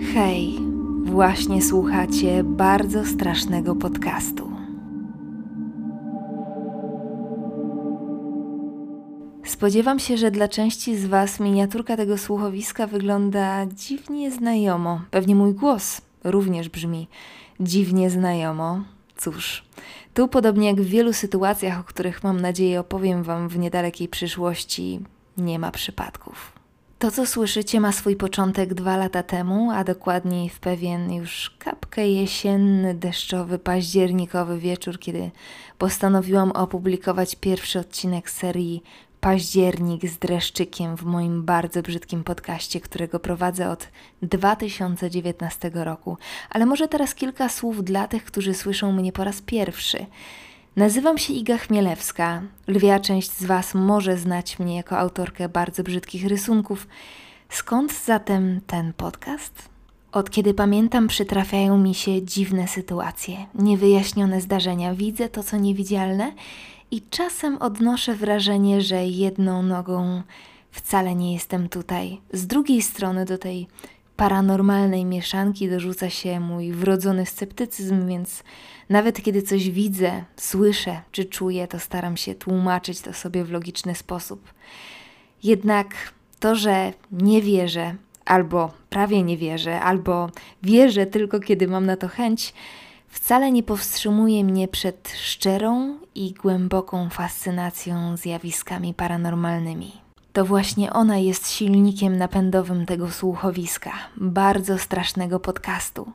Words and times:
Hej, 0.00 0.58
właśnie 1.04 1.62
słuchacie 1.62 2.44
bardzo 2.44 3.04
strasznego 3.04 3.76
podcastu. 3.76 4.50
Spodziewam 9.44 9.98
się, 9.98 10.16
że 10.16 10.30
dla 10.30 10.48
części 10.48 10.96
z 10.96 11.06
Was 11.06 11.40
miniaturka 11.40 11.96
tego 11.96 12.18
słuchowiska 12.18 12.86
wygląda 12.86 13.66
dziwnie 13.66 14.30
znajomo. 14.30 15.00
Pewnie 15.10 15.34
mój 15.34 15.54
głos 15.54 16.00
również 16.24 16.68
brzmi 16.68 17.08
dziwnie 17.60 18.10
znajomo. 18.10 18.80
Cóż, 19.16 19.64
tu 20.14 20.28
podobnie 20.28 20.66
jak 20.66 20.80
w 20.80 20.88
wielu 20.88 21.12
sytuacjach, 21.12 21.80
o 21.80 21.84
których 21.84 22.24
mam 22.24 22.40
nadzieję 22.40 22.80
opowiem 22.80 23.22
Wam 23.22 23.48
w 23.48 23.58
niedalekiej 23.58 24.08
przyszłości, 24.08 25.00
nie 25.36 25.58
ma 25.58 25.70
przypadków. 25.70 26.57
To, 26.98 27.10
co 27.10 27.26
słyszycie, 27.26 27.80
ma 27.80 27.92
swój 27.92 28.16
początek 28.16 28.74
dwa 28.74 28.96
lata 28.96 29.22
temu, 29.22 29.70
a 29.70 29.84
dokładniej 29.84 30.48
w 30.48 30.60
pewien 30.60 31.12
już 31.12 31.56
kapkę 31.58 32.08
jesienny, 32.08 32.94
deszczowy, 32.94 33.58
październikowy 33.58 34.58
wieczór, 34.58 34.98
kiedy 34.98 35.30
postanowiłam 35.78 36.52
opublikować 36.52 37.36
pierwszy 37.36 37.78
odcinek 37.78 38.30
serii 38.30 38.82
Październik 39.20 40.06
z 40.06 40.18
dreszczykiem 40.18 40.96
w 40.96 41.02
moim 41.02 41.44
bardzo 41.44 41.82
brzydkim 41.82 42.24
podcaście, 42.24 42.80
którego 42.80 43.20
prowadzę 43.20 43.70
od 43.70 43.88
2019 44.22 45.70
roku. 45.74 46.18
Ale 46.50 46.66
może 46.66 46.88
teraz 46.88 47.14
kilka 47.14 47.48
słów 47.48 47.84
dla 47.84 48.08
tych, 48.08 48.24
którzy 48.24 48.54
słyszą 48.54 48.92
mnie 48.92 49.12
po 49.12 49.24
raz 49.24 49.40
pierwszy. 49.42 50.06
Nazywam 50.78 51.18
się 51.18 51.32
Iga 51.32 51.58
Chmielewska. 51.58 52.42
Lwia 52.68 53.00
część 53.00 53.30
z 53.30 53.44
Was 53.44 53.74
może 53.74 54.16
znać 54.16 54.58
mnie 54.58 54.76
jako 54.76 54.98
autorkę 54.98 55.48
bardzo 55.48 55.82
brzydkich 55.82 56.26
rysunków. 56.26 56.86
Skąd 57.48 58.04
zatem 58.04 58.60
ten 58.66 58.92
podcast? 58.92 59.68
Od 60.12 60.30
kiedy 60.30 60.54
pamiętam, 60.54 61.08
przytrafiają 61.08 61.78
mi 61.78 61.94
się 61.94 62.22
dziwne 62.22 62.68
sytuacje, 62.68 63.36
niewyjaśnione 63.54 64.40
zdarzenia. 64.40 64.94
Widzę 64.94 65.28
to, 65.28 65.42
co 65.42 65.56
niewidzialne 65.56 66.32
i 66.90 67.02
czasem 67.10 67.56
odnoszę 67.56 68.14
wrażenie, 68.14 68.80
że 68.80 69.06
jedną 69.06 69.62
nogą 69.62 70.22
wcale 70.70 71.14
nie 71.14 71.32
jestem 71.32 71.68
tutaj. 71.68 72.20
Z 72.32 72.46
drugiej 72.46 72.82
strony 72.82 73.24
do 73.24 73.38
tej 73.38 73.66
paranormalnej 74.18 75.04
mieszanki 75.04 75.70
dorzuca 75.70 76.10
się 76.10 76.40
mój 76.40 76.72
wrodzony 76.72 77.26
sceptycyzm, 77.26 78.08
więc 78.08 78.42
nawet 78.88 79.22
kiedy 79.22 79.42
coś 79.42 79.70
widzę, 79.70 80.24
słyszę 80.36 81.00
czy 81.12 81.24
czuję, 81.24 81.68
to 81.68 81.78
staram 81.78 82.16
się 82.16 82.34
tłumaczyć 82.34 83.00
to 83.00 83.12
sobie 83.12 83.44
w 83.44 83.50
logiczny 83.50 83.94
sposób. 83.94 84.54
Jednak 85.42 85.86
to, 86.40 86.54
że 86.54 86.92
nie 87.12 87.42
wierzę, 87.42 87.94
albo 88.24 88.70
prawie 88.90 89.22
nie 89.22 89.36
wierzę, 89.36 89.80
albo 89.80 90.30
wierzę 90.62 91.06
tylko 91.06 91.40
kiedy 91.40 91.68
mam 91.68 91.86
na 91.86 91.96
to 91.96 92.08
chęć, 92.08 92.54
wcale 93.08 93.52
nie 93.52 93.62
powstrzymuje 93.62 94.44
mnie 94.44 94.68
przed 94.68 95.12
szczerą 95.16 95.98
i 96.14 96.32
głęboką 96.32 97.08
fascynacją 97.10 98.16
zjawiskami 98.16 98.94
paranormalnymi. 98.94 100.07
To 100.38 100.44
właśnie 100.44 100.92
ona 100.92 101.16
jest 101.16 101.50
silnikiem 101.50 102.16
napędowym 102.16 102.86
tego 102.86 103.10
słuchowiska, 103.10 103.92
bardzo 104.16 104.78
strasznego 104.78 105.40
podcastu. 105.40 106.12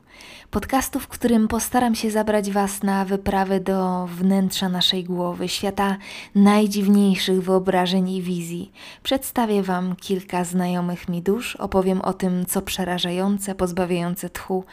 Podcastu, 0.50 1.00
w 1.00 1.08
którym 1.08 1.48
postaram 1.48 1.94
się 1.94 2.10
zabrać 2.10 2.50
Was 2.50 2.82
na 2.82 3.04
wyprawę 3.04 3.60
do 3.60 4.06
wnętrza 4.06 4.68
naszej 4.68 5.04
głowy, 5.04 5.48
świata 5.48 5.96
najdziwniejszych 6.34 7.42
wyobrażeń 7.42 8.10
i 8.10 8.22
wizji. 8.22 8.72
Przedstawię 9.02 9.62
Wam 9.62 9.96
kilka 9.96 10.44
znajomych 10.44 11.08
mi 11.08 11.22
dusz, 11.22 11.56
opowiem 11.56 12.00
o 12.00 12.12
tym, 12.12 12.46
co 12.46 12.62
przerażające, 12.62 13.54
pozbawiające 13.54 14.30
tchu, 14.30 14.64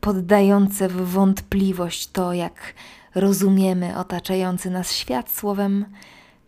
poddające 0.00 0.88
w 0.88 1.10
wątpliwość 1.10 2.06
to, 2.06 2.32
jak 2.32 2.74
rozumiemy 3.14 3.98
otaczający 3.98 4.70
nas 4.70 4.92
świat 4.92 5.30
słowem 5.30 5.84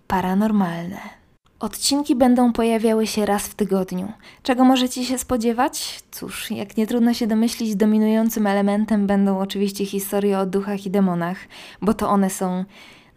paranormalne. 0.07 1.18
Odcinki 1.61 2.17
będą 2.17 2.53
pojawiały 2.53 3.07
się 3.07 3.27
raz 3.27 3.49
w 3.49 3.55
tygodniu. 3.55 4.13
Czego 4.43 4.65
możecie 4.65 5.05
się 5.05 5.19
spodziewać? 5.19 6.03
Cóż, 6.11 6.51
jak 6.51 6.77
nie 6.77 6.87
trudno 6.87 7.15
się 7.15 7.27
domyślić, 7.27 7.77
dominującym 7.77 8.47
elementem 8.47 9.07
będą 9.07 9.39
oczywiście 9.39 9.87
historie 9.87 10.39
o 10.39 10.47
duchach 10.47 10.87
i 10.87 10.91
demonach, 10.91 11.39
bo 11.83 11.95
to 11.95 12.09
one 12.09 12.31
są 12.31 12.65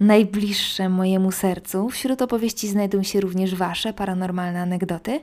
najbliższe 0.01 0.89
mojemu 0.89 1.31
sercu. 1.31 1.89
Wśród 1.89 2.21
opowieści 2.21 2.67
znajdą 2.67 3.03
się 3.03 3.21
również 3.21 3.55
Wasze 3.55 3.93
paranormalne 3.93 4.61
anegdoty, 4.61 5.19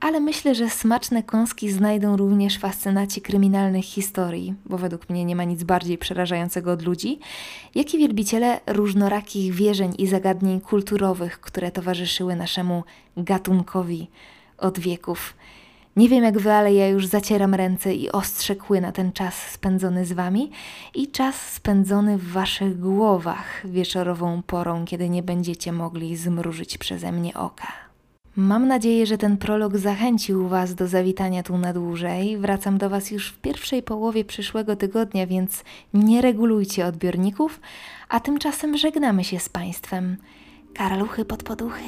ale 0.00 0.20
myślę, 0.20 0.54
że 0.54 0.70
smaczne 0.70 1.22
kąski 1.22 1.70
znajdą 1.70 2.16
również 2.16 2.58
fascynaci 2.58 3.20
kryminalnych 3.20 3.84
historii, 3.84 4.54
bo 4.66 4.78
według 4.78 5.10
mnie 5.10 5.24
nie 5.24 5.36
ma 5.36 5.44
nic 5.44 5.62
bardziej 5.62 5.98
przerażającego 5.98 6.72
od 6.72 6.82
ludzi, 6.82 7.18
jak 7.74 7.94
i 7.94 7.98
wielbiciele 7.98 8.60
różnorakich 8.66 9.54
wierzeń 9.54 9.94
i 9.98 10.06
zagadnień 10.06 10.60
kulturowych, 10.60 11.40
które 11.40 11.70
towarzyszyły 11.70 12.36
naszemu 12.36 12.84
gatunkowi 13.16 14.08
od 14.58 14.78
wieków. 14.78 15.34
Nie 15.96 16.08
wiem 16.08 16.24
jak 16.24 16.38
wy, 16.38 16.52
ale 16.52 16.74
ja 16.74 16.88
już 16.88 17.06
zacieram 17.06 17.54
ręce 17.54 17.94
i 17.94 18.12
ostrzę 18.12 18.56
kły 18.56 18.80
na 18.80 18.92
ten 18.92 19.12
czas 19.12 19.34
spędzony 19.34 20.04
z 20.04 20.12
wami 20.12 20.50
i 20.94 21.08
czas 21.08 21.52
spędzony 21.52 22.18
w 22.18 22.32
waszych 22.32 22.80
głowach 22.80 23.62
wieczorową 23.64 24.42
porą, 24.42 24.84
kiedy 24.84 25.08
nie 25.08 25.22
będziecie 25.22 25.72
mogli 25.72 26.16
zmrużyć 26.16 26.78
przeze 26.78 27.12
mnie 27.12 27.34
oka. 27.34 27.86
Mam 28.36 28.68
nadzieję, 28.68 29.06
że 29.06 29.18
ten 29.18 29.36
prolog 29.36 29.76
zachęcił 29.76 30.48
Was 30.48 30.74
do 30.74 30.88
zawitania 30.88 31.42
tu 31.42 31.58
na 31.58 31.72
dłużej. 31.72 32.38
Wracam 32.38 32.78
do 32.78 32.90
Was 32.90 33.10
już 33.10 33.28
w 33.28 33.38
pierwszej 33.38 33.82
połowie 33.82 34.24
przyszłego 34.24 34.76
tygodnia, 34.76 35.26
więc 35.26 35.64
nie 35.94 36.22
regulujcie 36.22 36.86
odbiorników, 36.86 37.60
a 38.08 38.20
tymczasem 38.20 38.76
żegnamy 38.76 39.24
się 39.24 39.38
z 39.38 39.48
Państwem. 39.48 40.16
Karaluchy 40.74 41.24
pod 41.24 41.42
poduchy. 41.42 41.82